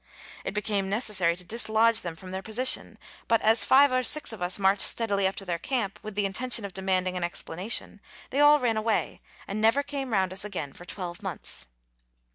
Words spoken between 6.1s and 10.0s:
the intention of demanding an explanation, they all ran away, and never